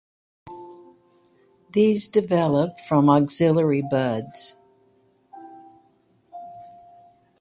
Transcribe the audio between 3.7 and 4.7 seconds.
buds.